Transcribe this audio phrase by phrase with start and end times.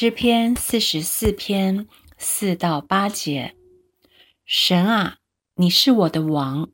[0.00, 1.86] 诗篇四十四篇
[2.16, 3.54] 四到八节：
[4.46, 5.18] 神啊，
[5.56, 6.70] 你是我的王，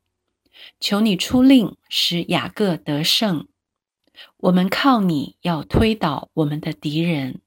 [0.79, 3.49] 求你出令使雅各得胜。
[4.37, 7.41] 我们靠你要推倒我们的敌人，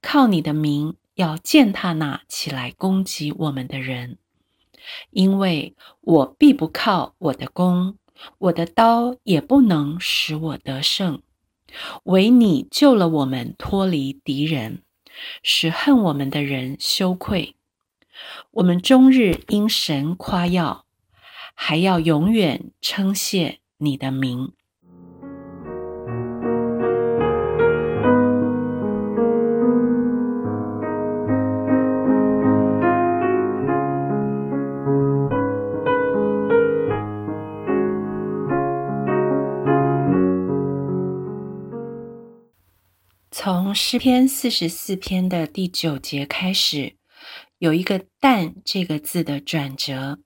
[0.00, 4.18] 靠你的名要践踏那起来攻击我们的人。
[5.10, 7.98] 因为我必不靠我的弓，
[8.38, 11.20] 我的刀也不能使我得胜。
[12.04, 14.84] 唯你救了我们，脱离敌人，
[15.42, 17.56] 使恨我们的人羞愧。
[18.52, 20.84] 我们终日因神夸耀，
[21.54, 24.52] 还要永远称谢你的名。
[43.44, 46.96] 从诗篇四十四篇的第九节开始，
[47.58, 50.20] 有一个“但”这个字的转折。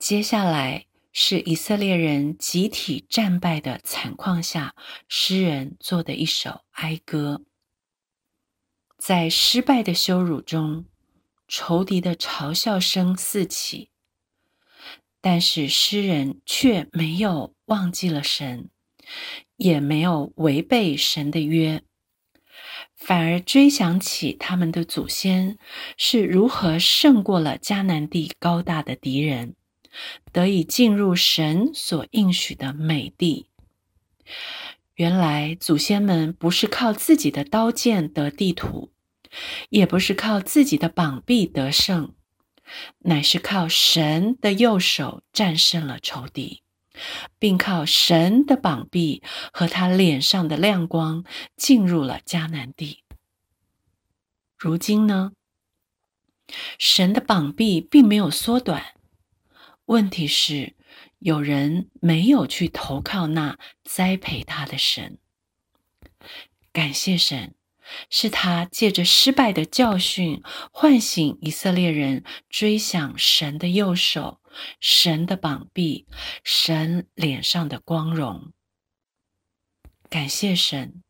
[0.00, 4.74] 接下来是以色列人集体战败的惨况下，
[5.06, 7.44] 诗人做的一首哀歌。
[8.98, 10.86] 在失败的羞辱中，
[11.46, 13.90] 仇敌的嘲笑声四起，
[15.20, 18.70] 但是诗人却没有忘记了神，
[19.54, 21.84] 也没有违背神的约。
[22.98, 25.56] 反而追想起他们的祖先
[25.96, 29.54] 是如何胜过了迦南地高大的敌人，
[30.32, 33.46] 得以进入神所应许的美地。
[34.96, 38.90] 原来祖先们不是靠自己的刀剑得地土，
[39.70, 42.14] 也不是靠自己的膀臂得胜，
[42.98, 46.62] 乃是靠神的右手战胜了仇敌。
[47.38, 49.22] 并靠神的膀臂
[49.52, 51.24] 和他脸上的亮光
[51.56, 53.04] 进入了迦南地。
[54.56, 55.32] 如今呢，
[56.78, 58.94] 神的膀臂并没有缩短，
[59.84, 60.74] 问题是
[61.18, 65.18] 有人没有去投靠那栽培他的神。
[66.72, 67.54] 感谢神。
[68.10, 74.40] 是他借着失败的教训，唤醒以色列人追想神的右手、
[74.80, 76.06] 神的膀臂、
[76.42, 78.52] 神脸上的光荣。
[80.10, 81.02] 感谢神，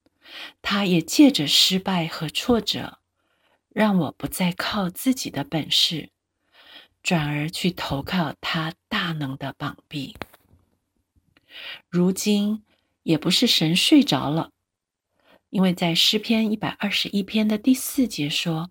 [0.61, 2.99] 他也借着失败和挫折，
[3.69, 6.11] 让我不再靠自己的本事，
[7.03, 10.17] 转而去投靠他大能的膀臂。
[11.89, 12.65] 如今
[13.03, 14.51] 也不是神睡着了。
[15.51, 18.71] 因为在诗篇一百二十一篇的第四节说：“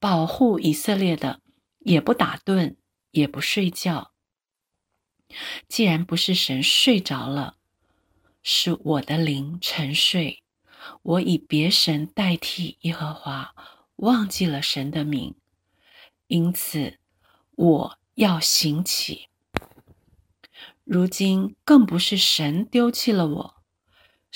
[0.00, 1.40] 保护以色列的，
[1.80, 2.76] 也不打盹，
[3.12, 4.12] 也不睡觉。”
[5.68, 7.56] 既然不是神睡着了，
[8.42, 10.42] 是我的灵沉睡，
[11.02, 13.54] 我以别神代替耶和华，
[13.96, 15.34] 忘记了神的名，
[16.28, 16.98] 因此
[17.56, 19.28] 我要醒起。
[20.84, 23.55] 如今更不是神丢弃了我。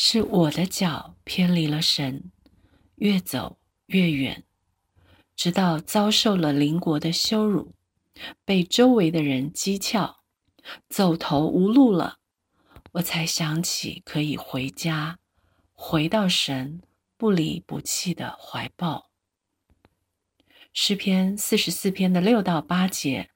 [0.02, 2.32] 是我的脚偏离了神，
[2.94, 4.44] 越走越远，
[5.36, 7.74] 直到遭受了邻国的羞辱，
[8.46, 10.14] 被周围的人讥诮，
[10.88, 12.16] 走投无路了，
[12.92, 15.18] 我才想起可以回家，
[15.74, 16.80] 回到神
[17.18, 19.10] 不离不弃的怀抱。
[20.72, 23.28] 诗篇四十四篇的六到八节，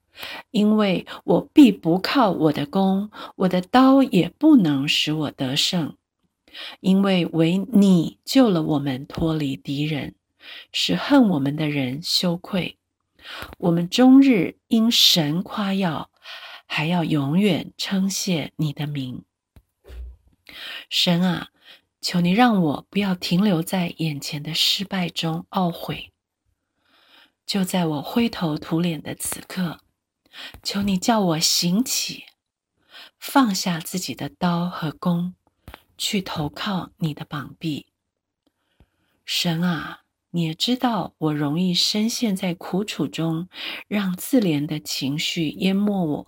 [0.51, 5.99] 因为我必不靠我的弓，我的刀也不能使我得胜。
[6.81, 10.15] 因为唯你救了我们脱离敌人，
[10.73, 12.79] 使恨我们的人羞愧。
[13.59, 16.11] 我们终日因神夸耀，
[16.67, 19.25] 还要永远称谢你的名。
[20.91, 21.49] 神啊，
[22.01, 26.11] 求你让我不要停留在眼前的失败中懊悔。
[27.47, 29.81] 就在我灰头土脸的此刻，
[30.63, 32.25] 求你叫我醒起，
[33.19, 35.35] 放下自己的刀和弓。
[35.97, 37.87] 去投靠你的膀臂，
[39.25, 40.01] 神啊，
[40.31, 43.49] 你也知道我容易深陷在苦楚中，
[43.87, 46.27] 让自怜的情绪淹没我。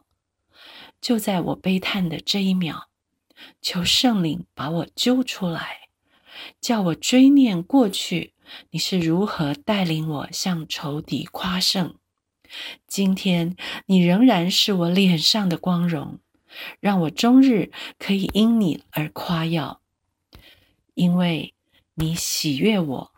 [1.00, 2.88] 就在我悲叹的这一秒，
[3.60, 5.88] 求圣灵把我揪出来，
[6.60, 8.34] 叫我追念过去
[8.70, 11.96] 你是如何带领我向仇敌夸胜。
[12.86, 16.20] 今天你仍然是我脸上的光荣。
[16.80, 19.80] 让我终日可以因你而夸耀，
[20.94, 21.54] 因为
[21.94, 23.12] 你喜悦我，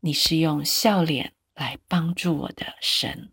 [0.00, 3.30] 你是用笑脸来帮助我的神。